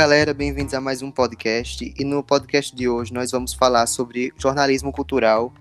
[0.00, 1.94] galera, bem-vindos a mais um podcast.
[1.94, 5.52] E no podcast de hoje nós vamos falar sobre jornalismo cultural.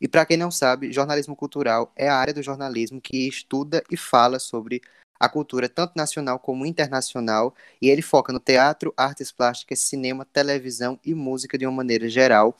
[0.00, 3.98] E para quem não sabe, jornalismo cultural é a área do jornalismo que estuda e
[3.98, 4.80] fala sobre
[5.20, 10.98] a cultura tanto nacional como internacional, e ele foca no teatro, artes plásticas, cinema, televisão
[11.04, 12.56] e música de uma maneira geral.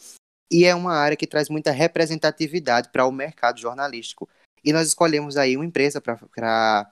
[0.52, 4.28] E é uma área que traz muita representatividade para o mercado jornalístico.
[4.62, 6.90] E nós escolhemos aí uma empresa para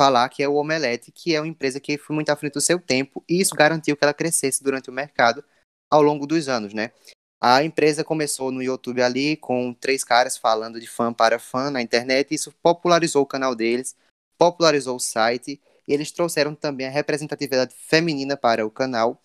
[0.00, 2.60] falar que é o Omelete, que é uma empresa que foi muito à frente do
[2.62, 5.44] seu tempo e isso garantiu que ela crescesse durante o mercado
[5.90, 6.90] ao longo dos anos, né?
[7.38, 11.82] A empresa começou no YouTube ali com três caras falando de fã para fã na
[11.82, 13.94] internet e isso popularizou o canal deles,
[14.38, 19.20] popularizou o site e eles trouxeram também a representatividade feminina para o canal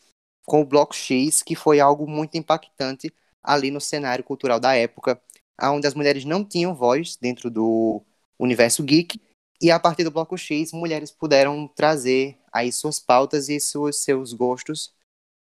[0.46, 5.22] com o Bloco X, que foi algo muito impactante ali no cenário cultural da época,
[5.62, 8.04] onde as mulheres não tinham voz dentro do
[8.38, 9.22] universo geek
[9.62, 14.34] e a partir do bloco X, mulheres puderam trazer aí suas pautas e seus, seus
[14.34, 14.94] gostos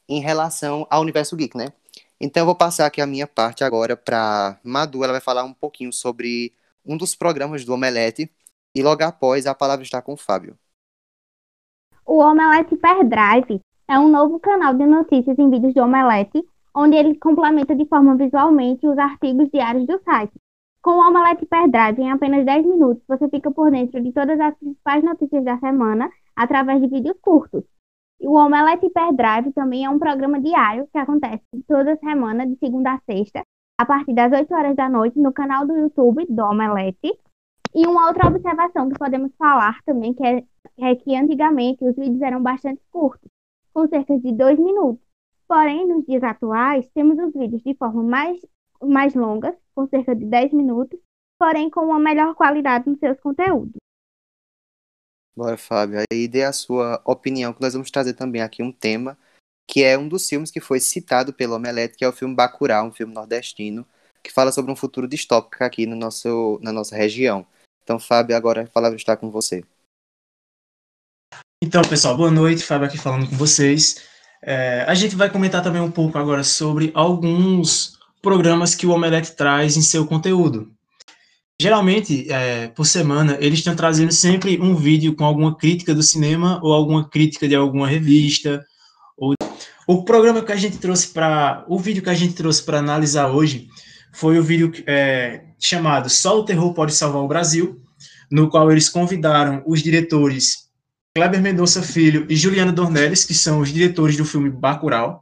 [0.08, 1.74] em relação ao universo geek, né?
[2.20, 5.54] Então eu vou passar aqui a minha parte agora para Madu, ela vai falar um
[5.54, 6.54] pouquinho sobre
[6.86, 8.32] um dos programas do Omelete
[8.74, 10.58] e logo após a palavra está com o Fábio.
[12.06, 16.44] O Omelete Drive é um novo canal de notícias em vídeos do Omelete,
[16.74, 20.34] onde ele complementa de forma visualmente os artigos diários do site.
[20.86, 24.54] Com o Omelete Drive, em apenas 10 minutos, você fica por dentro de todas as
[24.54, 27.64] principais notícias da semana através de vídeos curtos.
[28.22, 32.94] E o Omelete Drive também é um programa diário que acontece toda semana, de segunda
[32.94, 33.42] a sexta,
[33.80, 37.20] a partir das 8 horas da noite, no canal do YouTube do Omelete.
[37.74, 40.44] E uma outra observação que podemos falar também, que é,
[40.78, 43.32] é que antigamente os vídeos eram bastante curtos,
[43.74, 45.04] com cerca de 2 minutos.
[45.48, 48.40] Porém, nos dias atuais, temos os vídeos de forma mais
[48.84, 51.00] mais longas, com cerca de 10 minutos,
[51.38, 53.76] porém com uma melhor qualidade nos seus conteúdos.
[55.36, 56.00] Bora, Fábio.
[56.12, 59.18] Aí dê a sua opinião, que nós vamos trazer também aqui um tema,
[59.70, 62.88] que é um dos filmes que foi citado pelo Omelete, que é o filme Bacurau,
[62.88, 63.86] um filme nordestino,
[64.24, 67.46] que fala sobre um futuro distópico aqui no nosso, na nossa região.
[67.84, 69.64] Então, Fábio, agora a palavra está com você.
[71.62, 72.64] Então, pessoal, boa noite.
[72.64, 74.08] Fábio aqui falando com vocês.
[74.42, 77.95] É, a gente vai comentar também um pouco agora sobre alguns
[78.26, 80.72] programas que o Omelete traz em seu conteúdo.
[81.62, 86.60] Geralmente, é, por semana, eles estão trazendo sempre um vídeo com alguma crítica do cinema
[86.64, 88.66] ou alguma crítica de alguma revista.
[89.16, 89.36] Ou...
[89.88, 91.64] O programa que a gente trouxe para.
[91.70, 93.68] O vídeo que a gente trouxe para analisar hoje
[94.12, 97.80] foi o vídeo é, chamado Só o Terror Pode Salvar o Brasil,
[98.32, 100.66] no qual eles convidaram os diretores
[101.16, 105.22] Kleber Mendonça Filho e Juliana Dornelles, que são os diretores do filme Bacurau,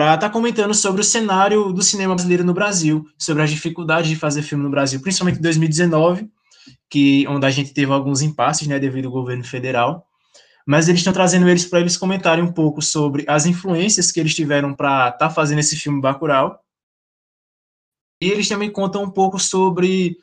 [0.00, 4.08] para estar tá comentando sobre o cenário do cinema brasileiro no Brasil, sobre as dificuldades
[4.08, 6.26] de fazer filme no Brasil, principalmente em 2019,
[6.88, 10.06] que onde a gente teve alguns impasses, né, devido ao governo federal.
[10.66, 14.34] Mas eles estão trazendo eles para eles comentarem um pouco sobre as influências que eles
[14.34, 16.58] tiveram para estar tá fazendo esse filme Bacurau.
[18.22, 20.16] E eles também contam um pouco sobre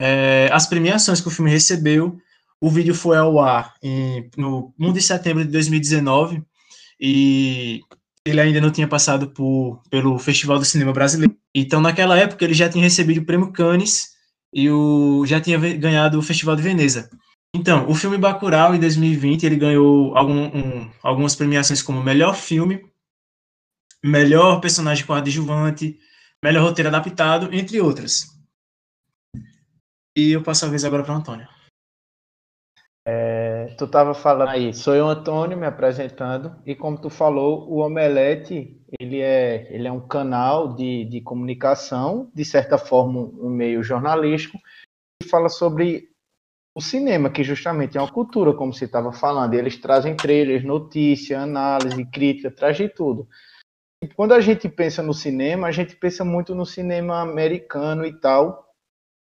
[0.00, 2.16] é, as premiações que o filme recebeu.
[2.60, 6.44] O vídeo foi ao ar em, no 1 de setembro de 2019
[7.00, 7.82] e
[8.26, 11.36] ele ainda não tinha passado por, pelo Festival do Cinema Brasileiro.
[11.54, 14.16] Então, naquela época, ele já tinha recebido o Prêmio Cannes
[14.52, 17.08] e o, já tinha ganhado o Festival de Veneza.
[17.54, 22.84] Então, o filme Bacurau, em 2020, ele ganhou algum, um, algumas premiações como melhor filme,
[24.04, 25.96] melhor personagem coadjuvante,
[26.42, 28.26] melhor roteiro adaptado, entre outras.
[30.16, 31.48] E eu passo a vez agora para o Antônio.
[33.08, 37.78] É, tu estava falando aí, sou eu, Antônio, me apresentando, e como tu falou, o
[37.78, 43.80] Omelete, ele é, ele é um canal de, de comunicação, de certa forma um meio
[43.80, 44.58] jornalístico,
[45.22, 46.08] que fala sobre
[46.74, 51.40] o cinema, que justamente é uma cultura, como você estava falando, eles trazem trailers, notícia,
[51.40, 53.28] análise, crítica, traz de tudo.
[54.02, 58.12] E quando a gente pensa no cinema, a gente pensa muito no cinema americano e
[58.18, 58.66] tal,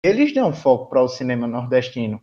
[0.04, 2.22] eles dão foco para o cinema nordestino,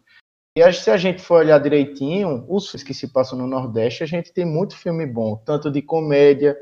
[0.59, 4.07] e se a gente for olhar direitinho, os filmes que se passam no Nordeste, a
[4.07, 6.57] gente tem muito filme bom, tanto de comédia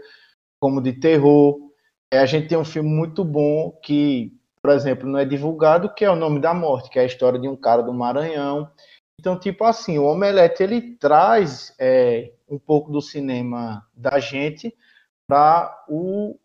[0.60, 1.58] como de terror.
[2.12, 6.04] É, a gente tem um filme muito bom que, por exemplo, não é divulgado, que
[6.04, 8.70] é O Nome da Morte, que é a história de um cara do Maranhão.
[9.18, 14.76] Então, tipo assim, o Omelete ele traz é, um pouco do cinema da gente
[15.28, 16.38] para o,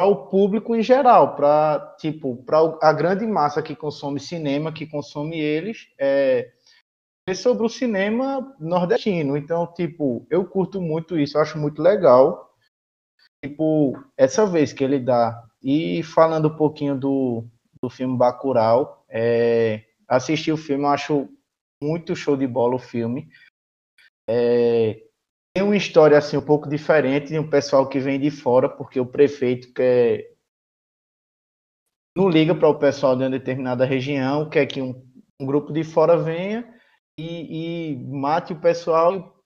[0.00, 5.38] o público em geral, para tipo, para a grande massa que consome cinema, que consome
[5.38, 6.50] eles, é,
[7.34, 9.36] sobre o cinema nordestino.
[9.36, 12.54] Então, tipo, eu curto muito isso, eu acho muito legal.
[13.44, 15.42] Tipo, essa vez que ele dá.
[15.62, 17.44] E falando um pouquinho do,
[17.82, 21.28] do filme Bacurau, é, assisti o filme, eu acho
[21.82, 23.28] muito show de bola o filme.
[24.28, 25.02] é,
[25.54, 29.00] tem uma história assim um pouco diferente de um pessoal que vem de fora, porque
[29.00, 30.30] o prefeito quer
[32.16, 35.04] não liga para o pessoal de uma determinada região, quer que um,
[35.40, 36.79] um grupo de fora venha
[37.20, 39.42] e, e, mate o pessoal.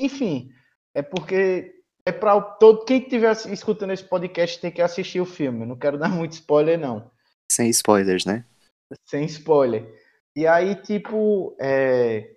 [0.00, 0.50] Enfim,
[0.94, 1.74] é porque
[2.06, 5.66] é para todo quem estiver escutando esse podcast tem que assistir o filme.
[5.66, 7.10] não quero dar muito spoiler não.
[7.50, 8.44] Sem spoilers, né?
[9.06, 9.86] Sem spoiler.
[10.36, 12.36] E aí, tipo, é,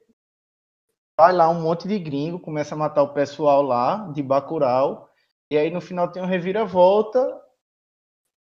[1.20, 5.10] vai lá um monte de gringo, começa a matar o pessoal lá, de Bacurau,
[5.52, 7.40] e aí no final tem um reviravolta,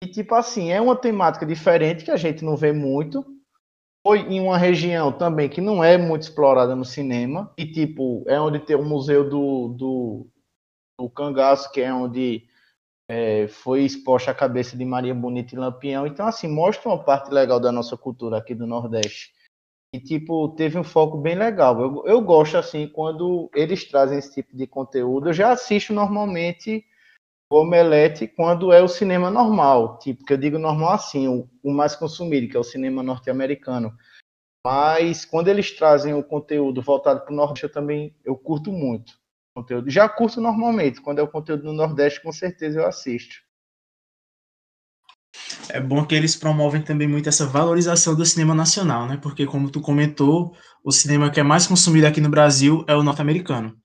[0.03, 3.25] e tipo assim, é uma temática diferente que a gente não vê muito,
[4.09, 8.41] foi em uma região também que não é muito explorada no cinema, e tipo, é
[8.41, 10.27] onde tem o museu do, do,
[10.99, 12.49] do cangaço, que é onde
[13.07, 17.31] é, foi exposta a cabeça de Maria Bonita e Lampião, então assim, mostra uma parte
[17.31, 19.35] legal da nossa cultura aqui do Nordeste.
[19.95, 21.79] E, tipo, teve um foco bem legal.
[21.79, 25.29] Eu, eu gosto, assim, quando eles trazem esse tipo de conteúdo.
[25.29, 26.83] Eu já assisto normalmente
[27.51, 29.99] Omelete quando é o cinema normal.
[29.99, 33.97] Tipo, que eu digo normal assim, o, o mais consumido, que é o cinema norte-americano.
[34.65, 39.15] Mas quando eles trazem o conteúdo voltado para o Nordeste, eu também eu curto muito.
[39.55, 39.91] Conteúdo.
[39.91, 41.01] Já curto normalmente.
[41.01, 43.49] Quando é o conteúdo do Nordeste, com certeza eu assisto
[45.71, 49.17] é bom que eles promovem também muito essa valorização do cinema nacional, né?
[49.17, 53.03] Porque, como tu comentou, o cinema que é mais consumido aqui no Brasil é o
[53.03, 53.77] norte-americano.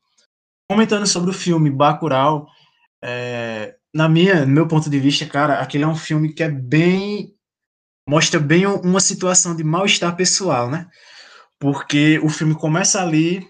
[0.69, 2.47] Comentando sobre o filme Bacurau,
[3.03, 6.49] é, na minha, no meu ponto de vista, cara, aquele é um filme que é
[6.49, 7.35] bem
[8.07, 10.89] mostra bem uma situação de mal-estar pessoal, né?
[11.59, 13.47] Porque o filme começa ali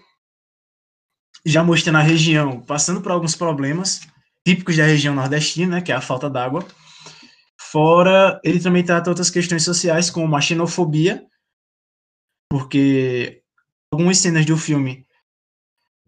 [1.44, 4.00] já mostrando a região passando por alguns problemas
[4.46, 6.66] típicos da região nordestina, né, que é a falta d'água
[7.74, 11.26] Fora, ele também trata outras questões sociais, como a xenofobia,
[12.48, 13.42] porque
[13.92, 15.04] algumas cenas do filme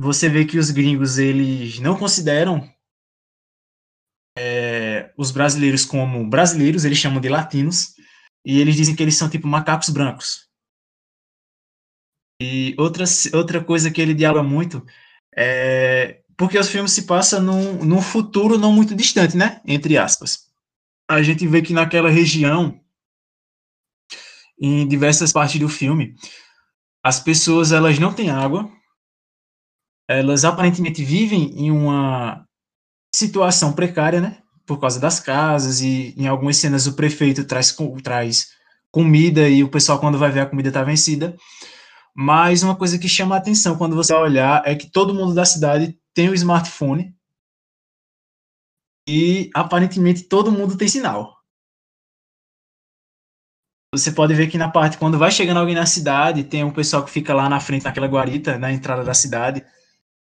[0.00, 2.72] você vê que os gringos eles não consideram
[5.16, 7.94] os brasileiros como brasileiros, eles chamam de latinos,
[8.44, 10.46] e eles dizem que eles são tipo macacos brancos.
[12.40, 13.04] E outra,
[13.34, 14.84] outra coisa que ele dialoga muito
[15.34, 19.62] é porque os filmes se passam num, num futuro não muito distante, né?
[19.66, 20.46] Entre aspas
[21.08, 22.80] a gente vê que naquela região,
[24.60, 26.16] em diversas partes do filme,
[27.02, 28.70] as pessoas elas não têm água,
[30.08, 32.44] elas aparentemente vivem em uma
[33.14, 34.42] situação precária, né?
[34.66, 38.48] Por causa das casas e em algumas cenas o prefeito traz, traz
[38.90, 41.36] comida e o pessoal quando vai ver a comida está vencida.
[42.14, 45.44] Mas uma coisa que chama a atenção quando você olhar é que todo mundo da
[45.44, 47.14] cidade tem o smartphone
[49.06, 51.36] e aparentemente todo mundo tem sinal.
[53.94, 57.04] Você pode ver que na parte, quando vai chegando alguém na cidade, tem um pessoal
[57.04, 59.64] que fica lá na frente, naquela guarita, na entrada da cidade,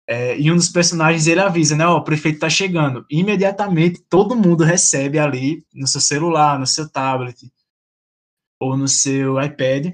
[0.07, 1.87] é, e um dos personagens ele avisa, né?
[1.87, 3.05] Ó, o prefeito tá chegando.
[3.09, 7.51] Imediatamente todo mundo recebe ali no seu celular, no seu tablet
[8.59, 9.93] ou no seu iPad,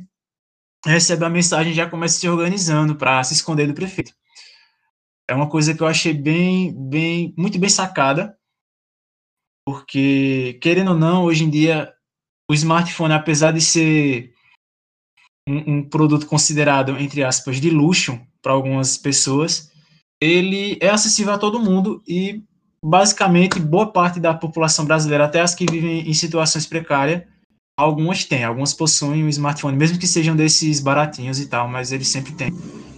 [0.86, 4.14] recebe a mensagem e já começa se organizando para se esconder do prefeito.
[5.30, 8.38] É uma coisa que eu achei bem, bem, muito bem sacada
[9.66, 11.94] porque, querendo ou não, hoje em dia,
[12.50, 14.34] o smartphone, apesar de ser
[15.48, 19.71] um, um produto considerado, entre aspas, de luxo para algumas pessoas,
[20.22, 22.44] ele é acessível a todo mundo e,
[22.84, 27.24] basicamente, boa parte da população brasileira, até as que vivem em situações precárias,
[27.76, 32.08] algumas têm, algumas possuem um smartphone, mesmo que sejam desses baratinhos e tal, mas eles
[32.08, 32.52] sempre têm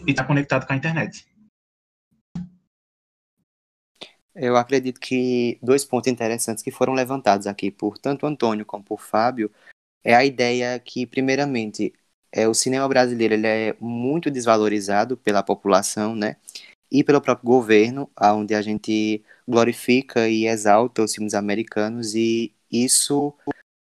[0.05, 1.25] e está conectado com a internet.
[4.35, 8.99] Eu acredito que dois pontos interessantes que foram levantados aqui por tanto Antônio como por
[8.99, 9.51] Fábio
[10.03, 11.93] é a ideia que, primeiramente,
[12.31, 16.35] é, o cinema brasileiro ele é muito desvalorizado pela população, né?
[16.93, 23.33] E pelo próprio governo, onde a gente glorifica e exalta os filmes americanos, e isso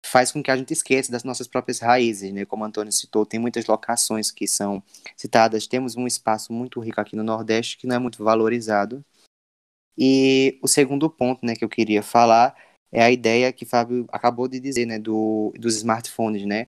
[0.05, 2.45] faz com que a gente esqueça das nossas próprias raízes, né?
[2.45, 4.81] Como o Antônio citou, tem muitas locações que são
[5.17, 9.03] citadas, temos um espaço muito rico aqui no Nordeste que não é muito valorizado,
[9.97, 12.55] e o segundo ponto, né, que eu queria falar
[12.91, 16.67] é a ideia que Fábio acabou de dizer, né, do, dos smartphones, né?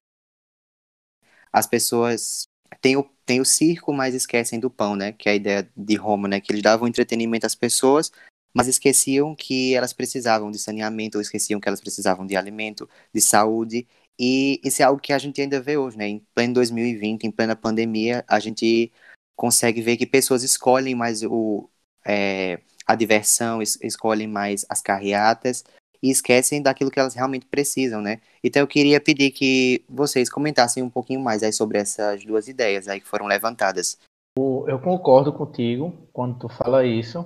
[1.51, 2.48] As pessoas
[2.81, 5.12] têm o, têm o circo, mas esquecem do pão, né?
[5.13, 6.39] Que é a ideia de Roma, né?
[6.41, 8.12] Que eles davam entretenimento às pessoas,
[8.53, 13.21] mas esqueciam que elas precisavam de saneamento, ou esqueciam que elas precisavam de alimento, de
[13.21, 13.88] saúde,
[14.19, 16.07] e isso é algo que a gente ainda vê hoje, né?
[16.07, 18.91] Em pleno 2020, em plena pandemia, a gente
[19.36, 21.69] consegue ver que pessoas escolhem mais o,
[22.05, 25.63] é, a diversão, es escolhem mais as carreatas
[26.01, 28.19] e esquecem daquilo que elas realmente precisam, né?
[28.43, 32.87] Então eu queria pedir que vocês comentassem um pouquinho mais aí sobre essas duas ideias
[32.87, 33.97] aí que foram levantadas.
[34.37, 37.25] Eu concordo contigo quando tu fala isso.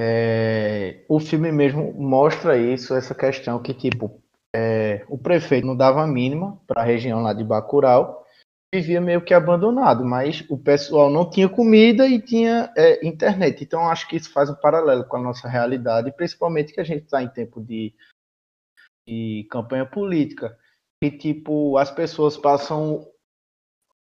[0.00, 4.20] É, o filme mesmo mostra isso, essa questão que, tipo,
[4.54, 8.24] é, o prefeito não dava a mínima para a região lá de Bacurau,
[8.74, 13.64] vivia meio que abandonado, mas o pessoal não tinha comida e tinha é, internet.
[13.64, 17.04] Então, acho que isso faz um paralelo com a nossa realidade, principalmente que a gente
[17.04, 17.94] está em tempo de,
[19.06, 20.56] de campanha política.
[21.02, 23.08] E, tipo, as pessoas passam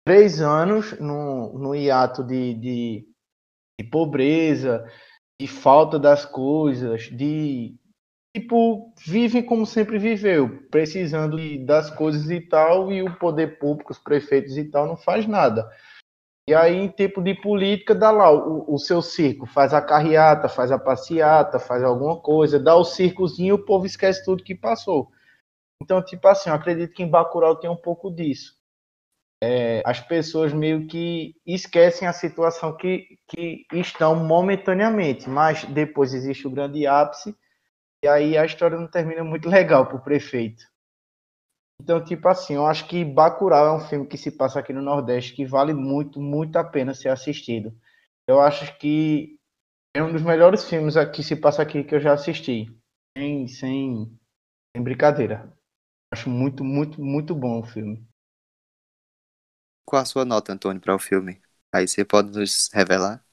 [0.06, 3.08] três anos no, no hiato de, de,
[3.80, 4.90] de pobreza,
[5.42, 7.76] de falta das coisas, de
[8.36, 14.00] tipo, vivem como sempre viveu, precisando das coisas e tal, e o poder público, os
[14.00, 15.70] prefeitos e tal, não faz nada.
[16.50, 20.50] E aí, em tempo de política, dá lá o, o seu circo, faz a carreata,
[20.50, 25.10] faz a passeata, faz alguma coisa, dá o circozinho, o povo esquece tudo que passou.
[25.82, 28.58] Então, tipo assim, eu acredito que em Bacurau tem um pouco disso.
[29.42, 36.48] É, as pessoas meio que esquecem a situação que, que estão momentaneamente, mas depois existe
[36.48, 37.36] o grande ápice
[38.04, 40.66] e aí a história não termina muito legal pro prefeito.
[41.82, 44.82] Então, tipo assim, eu acho que Bacurau é um filme que se passa aqui no
[44.82, 47.74] Nordeste que vale muito, muito a pena ser assistido.
[48.28, 49.40] Eu acho que
[49.96, 52.68] é um dos melhores filmes que se passa aqui que eu já assisti.
[53.18, 54.20] Sem, sem,
[54.76, 55.54] sem brincadeira.
[56.14, 58.06] Acho muito, muito, muito bom o filme.
[59.86, 61.42] Qual a sua nota, Antônio, para o filme?
[61.72, 63.26] Aí você pode nos revelar?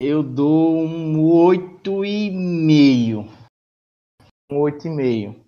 [0.00, 3.43] Eu dou um oito e meio
[4.60, 5.44] 8,5.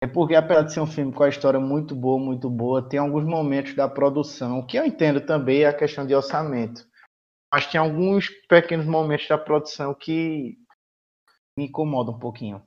[0.00, 3.00] É porque, apesar de ser um filme com a história muito boa, muito boa, tem
[3.00, 6.86] alguns momentos da produção, que eu entendo também é a questão de orçamento.
[7.52, 10.56] Mas tem alguns pequenos momentos da produção que
[11.58, 12.62] me incomodam um pouquinho.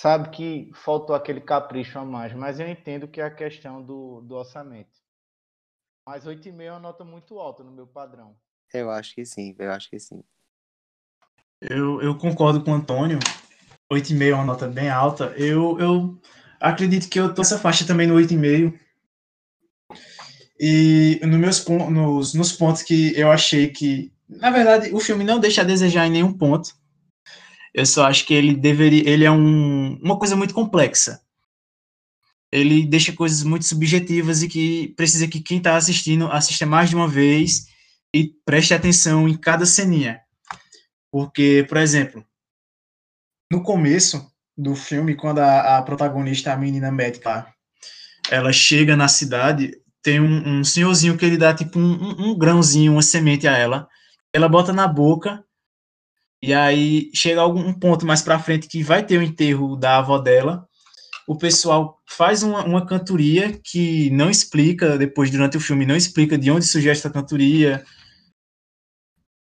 [0.00, 4.20] Sabe que faltou aquele capricho a mais, mas eu entendo que é a questão do,
[4.20, 5.00] do orçamento.
[6.06, 8.36] Mas 8,5 é uma nota muito alta no meu padrão.
[8.72, 10.22] Eu acho que sim, eu acho que sim.
[11.60, 13.18] Eu, eu concordo com o Antônio.
[13.92, 15.32] 8,5 é uma nota bem alta.
[15.36, 16.20] Eu, eu
[16.60, 18.74] acredito que eu tô nessa faixa também no 8,5.
[20.58, 25.38] E nos meus nos, nos pontos que eu achei que, na verdade, o filme não
[25.38, 26.74] deixa a desejar em nenhum ponto.
[27.74, 31.20] Eu só acho que ele deveria, ele é um, uma coisa muito complexa.
[32.50, 36.96] Ele deixa coisas muito subjetivas e que precisa que quem está assistindo assista mais de
[36.96, 37.66] uma vez
[38.14, 40.20] e preste atenção em cada ceninha.
[41.10, 42.24] Porque, por exemplo,
[43.50, 47.46] no começo do filme, quando a, a protagonista, a menina médica,
[48.30, 49.72] ela chega na cidade,
[50.02, 53.88] tem um, um senhorzinho que ele dá tipo um, um, grãozinho, uma semente a ela.
[54.32, 55.44] Ela bota na boca
[56.42, 60.18] e aí chega algum ponto mais para frente que vai ter o enterro da avó
[60.18, 60.66] dela.
[61.26, 66.38] O pessoal faz uma, uma cantoria que não explica, depois durante o filme, não explica
[66.38, 67.84] de onde surgiu essa cantoria,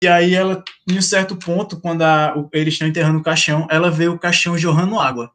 [0.03, 3.89] e aí ela, em um certo ponto, quando a, eles estão enterrando o caixão, ela
[3.89, 5.33] vê o caixão jorrando água.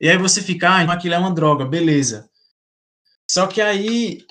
[0.00, 2.30] E aí você fica, ah, então aquilo é uma droga, beleza.
[3.30, 4.24] Só que aí,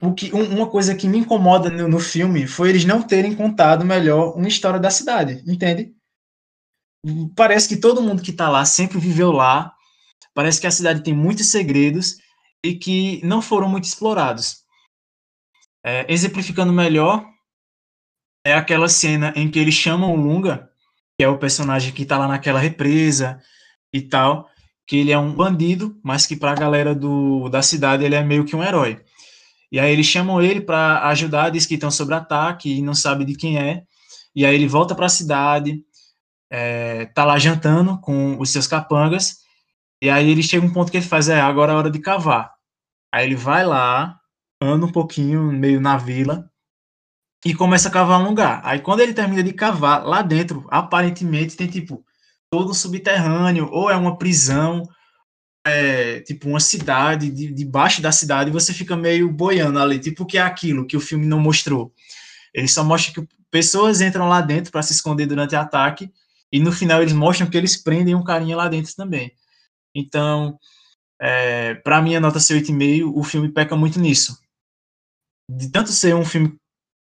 [0.00, 3.36] o que, um, uma coisa que me incomoda no, no filme foi eles não terem
[3.36, 5.94] contado melhor uma história da cidade, entende?
[7.36, 9.74] Parece que todo mundo que está lá sempre viveu lá,
[10.32, 12.16] parece que a cidade tem muitos segredos
[12.64, 14.64] e que não foram muito explorados.
[15.84, 17.26] É, exemplificando melhor,
[18.44, 20.70] é aquela cena em que eles chamam o Lunga,
[21.18, 23.40] que é o personagem que tá lá naquela represa
[23.92, 24.48] e tal,
[24.86, 28.22] que ele é um bandido, mas que para a galera do, da cidade ele é
[28.22, 29.00] meio que um herói.
[29.70, 33.24] E aí eles chamam ele para ajudar, diz que estão sob ataque e não sabe
[33.24, 33.84] de quem é.
[34.34, 35.80] E aí ele volta para a cidade,
[36.50, 39.38] é, tá lá jantando com os seus capangas.
[40.02, 42.52] E aí ele chega um ponto que ele faz, é, agora é hora de cavar.
[43.12, 44.18] Aí ele vai lá,
[44.60, 46.49] anda um pouquinho meio na vila,
[47.44, 48.60] e começa a cavar um lugar.
[48.64, 52.04] Aí quando ele termina de cavar, lá dentro, aparentemente tem tipo
[52.50, 54.88] todo um subterrâneo, ou é uma prisão,
[55.64, 60.26] é, tipo uma cidade, de, debaixo da cidade, você fica meio boiando ali, tipo o
[60.26, 61.92] que é aquilo que o filme não mostrou.
[62.52, 66.12] Ele só mostra que pessoas entram lá dentro para se esconder durante o ataque,
[66.52, 69.32] e no final eles mostram que eles prendem um carinha lá dentro também.
[69.94, 70.58] Então,
[71.20, 74.38] é, para mim, a nota ser 8,5, o filme peca muito nisso.
[75.48, 76.56] De tanto ser um filme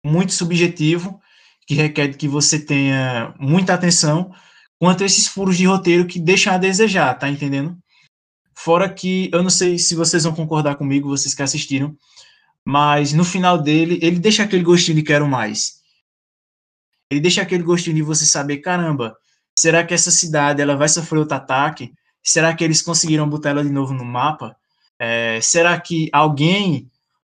[0.07, 1.21] muito subjetivo,
[1.67, 4.33] que requer que você tenha muita atenção,
[4.79, 7.77] quanto esses furos de roteiro que deixam a desejar, tá entendendo?
[8.55, 11.97] Fora que, eu não sei se vocês vão concordar comigo, vocês que assistiram,
[12.65, 15.81] mas no final dele, ele deixa aquele gostinho de quero mais.
[17.11, 19.17] Ele deixa aquele gostinho de você saber, caramba,
[19.57, 21.93] será que essa cidade ela vai sofrer outro ataque?
[22.23, 24.57] Será que eles conseguiram botar ela de novo no mapa?
[24.99, 26.91] É, será que alguém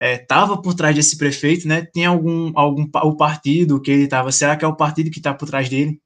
[0.02, 1.86] estava é, por trás desse prefeito, né?
[1.86, 4.32] Tem algum algum o partido que ele estava?
[4.32, 6.00] Será que é o partido que está por trás dele?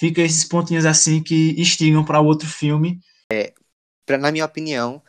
[0.00, 3.00] Fica esses pontinhos assim que instigam para outro filme.
[3.32, 3.52] É,
[4.04, 5.02] pra, na minha opinião,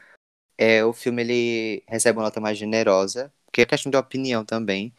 [0.57, 4.93] é, o filme ele recebe uma nota mais generosa, porque é questão de opinião também.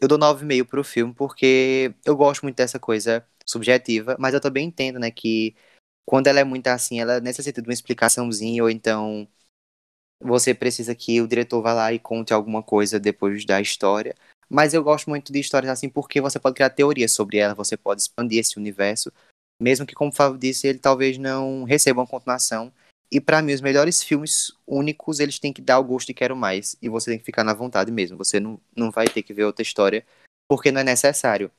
[0.00, 4.66] Eu dou 9,5 pro filme porque eu gosto muito dessa coisa subjetiva, mas eu também
[4.66, 5.54] entendo, né, que
[6.06, 9.28] quando ela é muito assim, ela necessita de uma explicaçãozinha, ou então
[10.20, 14.14] você precisa que o diretor vá lá e conte alguma coisa depois da história.
[14.48, 17.76] Mas eu gosto muito de histórias assim porque você pode criar teorias sobre ela, você
[17.76, 19.12] pode expandir esse universo,
[19.60, 22.72] mesmo que, como o Fábio disse, ele talvez não receba uma continuação.
[23.12, 26.34] E para mim, os melhores filmes únicos, eles têm que dar o gosto de quero
[26.34, 26.76] mais.
[26.80, 28.16] E você tem que ficar na vontade mesmo.
[28.16, 30.06] Você não, não vai ter que ver outra história,
[30.48, 31.50] porque não é necessário.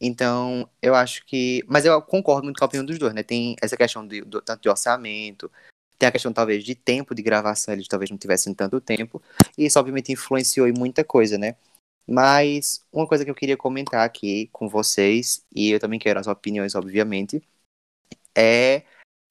[0.00, 1.62] Então, eu acho que.
[1.68, 3.22] Mas eu concordo muito com a opinião dos dois, né?
[3.22, 5.50] Tem essa questão de, do, tanto de orçamento,
[5.98, 9.22] tem a questão, talvez, de tempo de gravação, eles talvez não tivessem tanto tempo.
[9.56, 11.56] E isso, obviamente, influenciou em muita coisa, né?
[12.06, 16.26] Mas uma coisa que eu queria comentar aqui com vocês, e eu também quero as
[16.26, 17.42] opiniões, obviamente,
[18.36, 18.82] é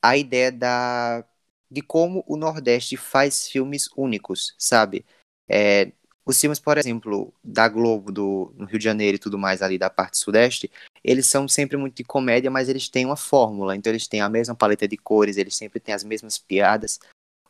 [0.01, 1.25] a ideia da,
[1.69, 5.05] de como o Nordeste faz filmes únicos, sabe?
[5.47, 5.91] É,
[6.25, 9.77] os filmes, por exemplo, da Globo, do no Rio de Janeiro e tudo mais ali
[9.77, 10.71] da parte sudeste,
[11.03, 13.75] eles são sempre muito de comédia, mas eles têm uma fórmula.
[13.75, 16.99] Então eles têm a mesma paleta de cores, eles sempre têm as mesmas piadas,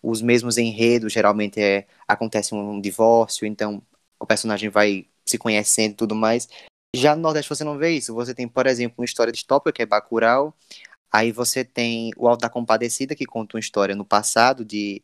[0.01, 1.13] os mesmos enredos.
[1.13, 3.82] Geralmente é, acontece um divórcio, então
[4.20, 6.48] o personagem vai se conhecendo e tudo mais.
[6.96, 8.13] Já no Nordeste você não vê isso.
[8.13, 10.56] Você tem, por exemplo, uma história distópica, que é Bacurau.
[11.12, 15.03] Aí você tem o Alto da Compadecida, que conta uma história no passado de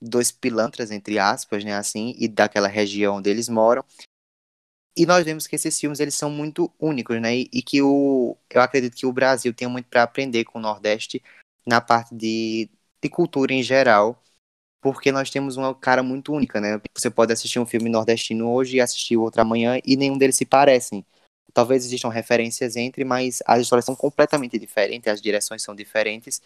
[0.00, 3.84] dois pilantras, entre aspas, né, assim, e daquela região onde eles moram.
[4.96, 7.36] E nós vemos que esses filmes eles são muito únicos, né?
[7.36, 10.62] E, e que o eu acredito que o Brasil tem muito para aprender com o
[10.62, 11.22] Nordeste
[11.66, 12.68] na parte de,
[13.00, 14.20] de cultura em geral,
[14.80, 16.80] porque nós temos uma cara muito única, né?
[16.96, 20.44] Você pode assistir um filme nordestino hoje e assistir outro amanhã e nenhum deles se
[20.44, 21.04] parecem.
[21.52, 26.40] Talvez existam referências entre, mas as histórias são completamente diferentes, as direções são diferentes.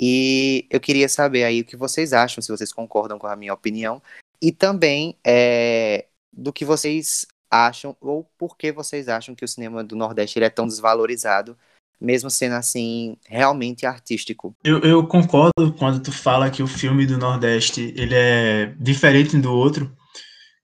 [0.00, 3.54] E eu queria saber aí o que vocês acham, se vocês concordam com a minha
[3.54, 4.02] opinião,
[4.40, 9.82] e também é, do que vocês acham ou por que vocês acham que o cinema
[9.82, 11.56] do Nordeste é tão desvalorizado,
[12.00, 14.54] mesmo sendo assim realmente artístico.
[14.62, 19.52] Eu, eu, concordo quando tu fala que o filme do Nordeste ele é diferente do
[19.52, 19.90] outro.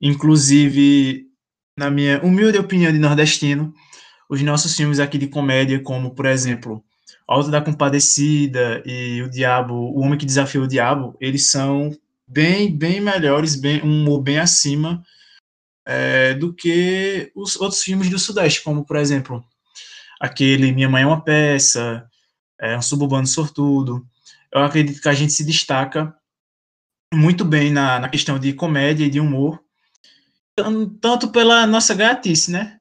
[0.01, 1.27] Inclusive,
[1.79, 3.73] na minha humilde opinião de nordestino,
[4.29, 6.85] os nossos filmes aqui de comédia, como por exemplo
[7.27, 11.91] Alto da Compadecida e O Diabo, O Homem que Desafiou o Diabo, eles são
[12.27, 15.03] bem, bem melhores, bem, um humor bem acima
[15.85, 19.45] é, do que os outros filmes do Sudeste, como, por exemplo,
[20.21, 22.07] aquele Minha Mãe é uma Peça,
[22.61, 24.07] é, Um Suburbano Sortudo.
[24.53, 26.15] Eu acredito que a gente se destaca
[27.13, 29.63] muito bem na, na questão de comédia e de humor,
[31.01, 32.79] tanto pela nossa gatice, né?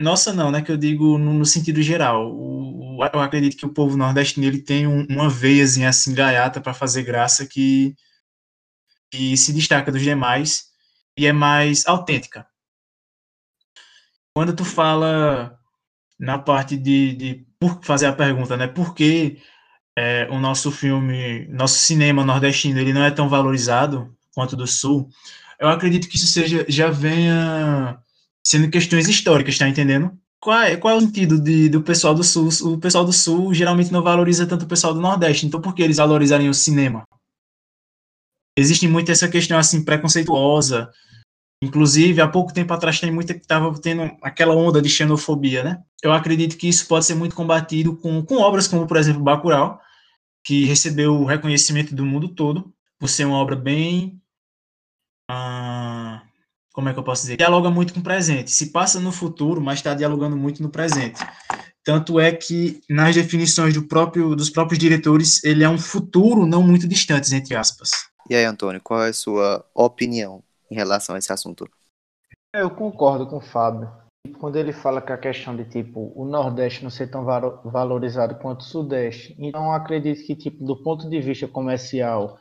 [0.00, 0.62] Nossa não, né?
[0.62, 2.32] Que eu digo no, no sentido geral.
[2.32, 2.79] O,
[3.12, 7.02] eu acredito que o povo nordestino ele tem um, uma veiazinha assim gaiata para fazer
[7.02, 7.94] graça que,
[9.10, 10.70] que se destaca dos demais
[11.16, 12.46] e é mais autêntica.
[14.34, 15.58] Quando tu fala
[16.18, 18.66] na parte de, de por fazer a pergunta, né?
[18.66, 19.40] Por que
[19.96, 25.08] é, o nosso filme, nosso cinema nordestino, ele não é tão valorizado quanto do Sul?
[25.58, 27.98] Eu acredito que isso seja já venha
[28.46, 30.19] sendo questões históricas, tá entendendo?
[30.40, 32.48] Qual é, qual é o sentido de, do pessoal do Sul?
[32.72, 35.82] O pessoal do Sul geralmente não valoriza tanto o pessoal do Nordeste, então por que
[35.82, 37.04] eles valorizarem o cinema?
[38.60, 40.90] existe muito essa questão assim preconceituosa.
[41.62, 45.82] Inclusive, há pouco tempo atrás tem muita que estava tendo aquela onda de xenofobia, né?
[46.02, 49.80] Eu acredito que isso pode ser muito combatido com, com obras como, por exemplo, Bacurau,
[50.44, 54.20] que recebeu o reconhecimento do mundo todo por ser uma obra bem
[55.30, 56.22] ah,
[56.72, 57.36] como é que eu posso dizer?
[57.36, 58.50] Dialoga muito com o presente.
[58.50, 61.20] Se passa no futuro, mas está dialogando muito no presente.
[61.82, 66.62] Tanto é que nas definições do próprio, dos próprios diretores, ele é um futuro não
[66.62, 67.90] muito distante, entre aspas.
[68.28, 71.68] E aí, Antônio, qual é a sua opinião em relação a esse assunto?
[72.54, 73.90] Eu concordo com o Fábio.
[74.38, 78.60] Quando ele fala que a questão de tipo o Nordeste não ser tão valorizado quanto
[78.60, 82.38] o Sudeste, então acredito que tipo do ponto de vista comercial,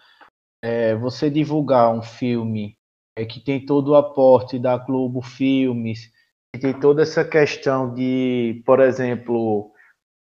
[0.61, 2.77] é, você divulgar um filme
[3.15, 6.11] é, que tem todo o aporte da Globo Filmes,
[6.53, 9.71] que tem toda essa questão de, por exemplo,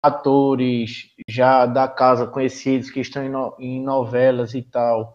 [0.02, 5.14] atores já da casa conhecidos que estão em, no, em novelas e tal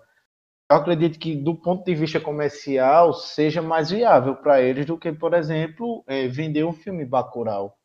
[0.72, 5.12] eu acredito que, do ponto de vista comercial, seja mais viável para eles do que,
[5.12, 7.76] por exemplo, é, vender um filme Bacurau.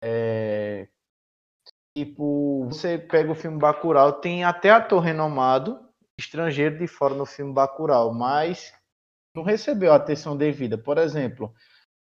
[0.00, 0.88] É,
[1.96, 5.89] tipo, você pega o filme Bacurau, tem até ator renomado,
[6.20, 8.72] estrangeiro de fora no filme Bacurau, mas
[9.34, 10.78] não recebeu a atenção devida.
[10.78, 11.52] Por exemplo,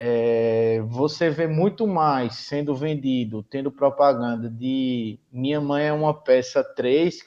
[0.02, 6.64] é, você vê muito mais sendo vendido, tendo propaganda de Minha Mãe é uma peça
[6.64, 7.18] 3,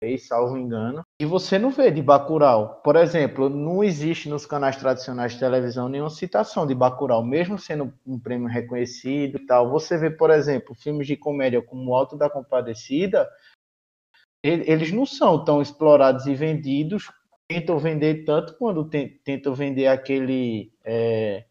[0.00, 2.80] 3 salvo engano, e você não vê de Bacurau.
[2.82, 7.92] Por exemplo, não existe nos canais tradicionais de televisão nenhuma citação de Bacurau, mesmo sendo
[8.06, 9.70] um prêmio reconhecido e tal.
[9.70, 13.28] Você vê, por exemplo, filmes de comédia como O Alto da Compadecida,
[14.44, 17.10] eles não são tão explorados e vendidos,
[17.48, 18.88] tentam vender tanto quando
[19.24, 20.72] tentam vender aquele...
[20.84, 21.44] É,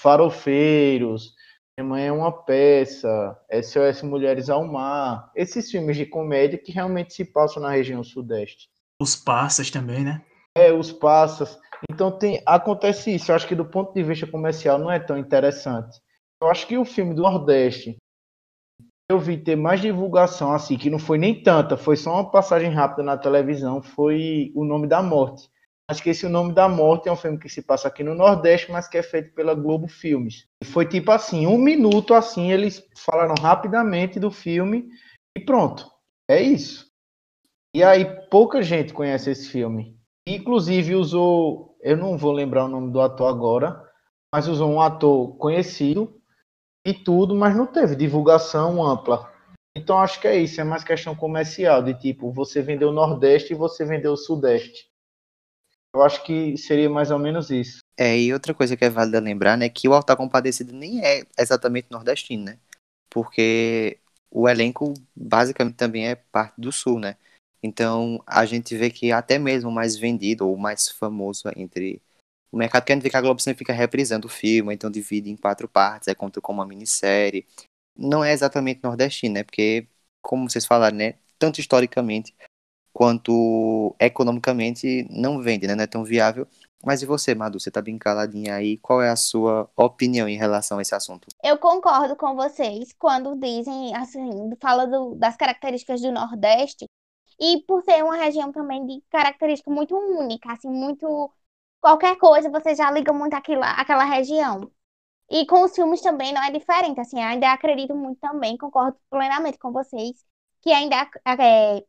[0.00, 1.34] Farofeiros,
[1.78, 7.14] Minha Mãe é uma Peça, SOS Mulheres ao Mar, esses filmes de comédia que realmente
[7.14, 8.68] se passam na região sudeste.
[9.00, 10.22] Os Passas também, né?
[10.56, 11.58] É, os Passas.
[11.90, 13.30] Então tem, acontece isso.
[13.30, 16.00] Eu acho que do ponto de vista comercial não é tão interessante.
[16.40, 17.96] Eu acho que o filme do Nordeste
[19.10, 22.70] eu vi ter mais divulgação assim, que não foi nem tanta, foi só uma passagem
[22.70, 25.48] rápida na televisão, foi O Nome da Morte.
[25.90, 28.14] Acho que esse O Nome da Morte é um filme que se passa aqui no
[28.14, 30.46] Nordeste, mas que é feito pela Globo Filmes.
[30.64, 34.88] Foi tipo assim, um minuto assim, eles falaram rapidamente do filme
[35.36, 35.86] e pronto.
[36.28, 36.86] É isso.
[37.74, 39.98] E aí pouca gente conhece esse filme.
[40.26, 43.84] Inclusive usou, eu não vou lembrar o nome do ator agora,
[44.34, 46.13] mas usou um ator conhecido
[46.84, 49.32] e tudo, mas não teve divulgação ampla.
[49.76, 53.52] Então acho que é isso, é mais questão comercial, de tipo, você vendeu o Nordeste
[53.52, 54.86] e você vendeu o Sudeste.
[55.94, 57.78] Eu acho que seria mais ou menos isso.
[57.96, 61.24] É, e outra coisa que é válida lembrar, né, que o Alta Compadecido nem é
[61.38, 62.58] exatamente nordestino, né?
[63.08, 63.98] Porque
[64.30, 67.16] o elenco basicamente também é parte do sul, né?
[67.62, 72.02] Então a gente vê que até mesmo o mais vendido ou mais famoso entre
[72.54, 74.88] o mercado que a gente vê que a Globo sempre fica reprisando o filme, então
[74.88, 77.44] divide em quatro partes, é conta como uma minissérie.
[77.96, 79.42] Não é exatamente nordestino, né?
[79.42, 79.88] Porque,
[80.22, 81.14] como vocês falaram, né?
[81.36, 82.32] Tanto historicamente
[82.92, 85.74] quanto economicamente não vende, né?
[85.74, 86.46] Não é tão viável.
[86.84, 87.58] Mas e você, Madu?
[87.58, 88.78] Você tá bem caladinha aí.
[88.78, 91.26] Qual é a sua opinião em relação a esse assunto?
[91.42, 96.86] Eu concordo com vocês quando dizem, assim, fala do, das características do Nordeste.
[97.40, 101.32] E por ser uma região também de característica muito única, assim, muito.
[101.84, 104.70] Qualquer coisa você já liga muito àquela, àquela região.
[105.30, 109.58] E com os filmes também não é diferente, assim, ainda acredito muito também, concordo plenamente
[109.58, 110.24] com vocês,
[110.62, 111.06] que ainda
[111.38, 111.84] é,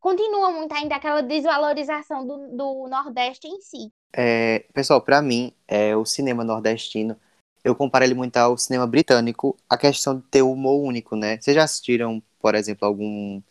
[0.00, 3.92] continua muito ainda aquela desvalorização do, do Nordeste em si.
[4.10, 7.14] É, pessoal, para mim, é, o cinema nordestino,
[7.62, 11.38] eu comparo ele muito ao cinema britânico, a questão de ter humor único, né?
[11.38, 13.42] Vocês já assistiram, por exemplo, algum,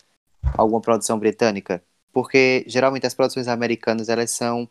[0.58, 1.80] alguma produção britânica?
[2.12, 4.68] Porque geralmente as produções americanas elas são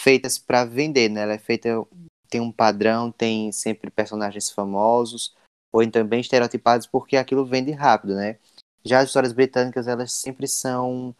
[0.00, 1.22] feitas para vender, né?
[1.22, 1.86] Ela é feita
[2.28, 5.34] tem um padrão, tem sempre personagens famosos
[5.72, 8.38] ou então bem estereotipados porque aquilo vende rápido, né?
[8.84, 11.14] Já as histórias britânicas, elas sempre são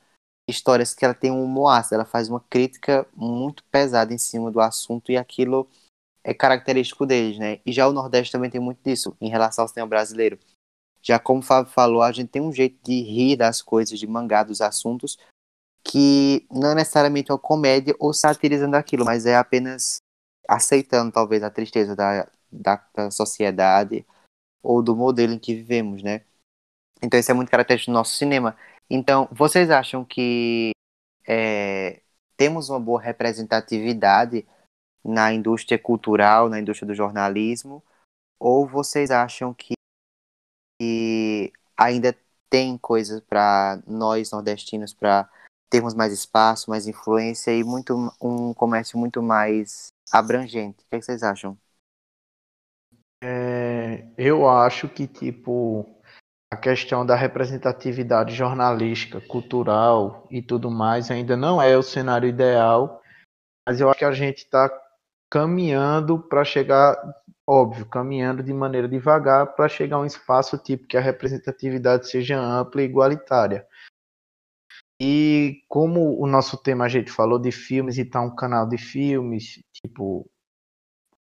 [0.48, 4.60] histórias que ela tem um ácido, ela faz uma crítica muito pesada em cima do
[4.60, 5.68] assunto e aquilo
[6.24, 7.60] é característico deles, né?
[7.66, 10.38] E já o Nordeste também tem muito disso em relação ao cinema brasileiro.
[11.02, 14.06] Já como o Fábio falou, a gente tem um jeito de rir das coisas, de
[14.06, 15.18] mangar dos assuntos,
[15.84, 19.98] que não é necessariamente uma comédia ou satirizando aquilo, mas é apenas
[20.48, 24.06] aceitando talvez a tristeza da, da, da sociedade
[24.62, 26.22] ou do modelo em que vivemos, né?
[27.02, 28.56] Então isso é muito característico do nosso cinema.
[28.88, 30.72] Então, vocês acham que
[31.26, 32.02] é,
[32.36, 34.46] temos uma boa representatividade
[35.04, 37.82] na indústria cultural, na indústria do jornalismo?
[38.38, 39.74] Ou vocês acham que,
[40.80, 42.16] que ainda
[42.50, 45.30] tem coisas para nós nordestinos para
[45.70, 50.84] termos mais espaço, mais influência e muito um comércio muito mais abrangente?
[50.84, 51.56] O que, é que vocês acham?
[53.22, 55.86] É, eu acho que tipo
[56.52, 63.00] a questão da representatividade jornalística, cultural e tudo mais ainda não é o cenário ideal,
[63.68, 64.68] mas eu acho que a gente está
[65.30, 66.96] caminhando para chegar,
[67.46, 72.36] óbvio, caminhando de maneira devagar para chegar a um espaço tipo que a representatividade seja
[72.36, 73.64] ampla e igualitária.
[75.00, 78.76] E como o nosso tema a gente falou de filmes e tá um canal de
[78.76, 80.30] filmes, tipo,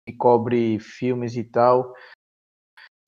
[0.07, 1.95] que cobre filmes e tal,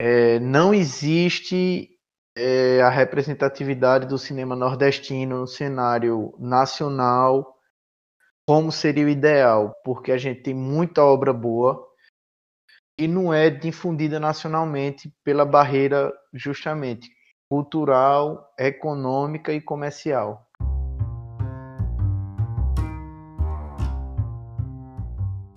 [0.01, 1.95] é, não existe
[2.35, 7.55] é, a representatividade do cinema nordestino no cenário nacional,
[8.47, 11.85] como seria o ideal, porque a gente tem muita obra boa
[12.99, 17.09] e não é difundida nacionalmente pela barreira justamente
[17.49, 20.45] cultural, econômica e comercial.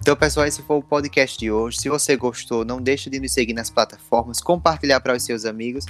[0.09, 1.81] Então, pessoal, esse foi o podcast de hoje.
[1.81, 5.85] Se você gostou, não deixe de nos seguir nas plataformas, compartilhar para os seus amigos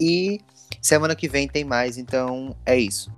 [0.00, 0.40] e
[0.80, 3.14] semana que vem tem mais, então é isso.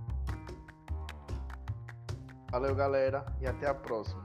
[2.50, 4.22] Valeu, galera, e até a próxima.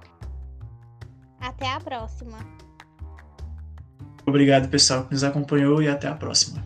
[1.39, 2.37] até a próxima.
[4.25, 6.61] Obrigado, pessoal, que nos acompanhou e até a próxima.